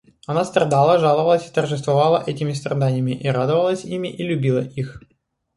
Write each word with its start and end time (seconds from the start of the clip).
Она 0.25 0.45
страдала, 0.45 0.97
жаловалась 0.97 1.45
и 1.47 1.53
торжествовала 1.53 2.23
этими 2.25 2.53
страданиями, 2.53 3.11
и 3.11 3.27
радовалась 3.27 3.85
ими, 3.85 4.07
и 4.07 4.23
любила 4.23 4.61
их. 4.61 4.99